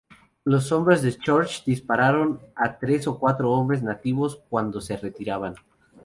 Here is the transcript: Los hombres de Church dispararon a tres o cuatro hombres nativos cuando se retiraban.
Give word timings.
Los 0.45 0.71
hombres 0.71 1.03
de 1.03 1.15
Church 1.15 1.63
dispararon 1.63 2.39
a 2.55 2.79
tres 2.79 3.05
o 3.05 3.19
cuatro 3.19 3.51
hombres 3.51 3.83
nativos 3.83 4.41
cuando 4.49 4.81
se 4.81 4.97
retiraban. 4.97 5.53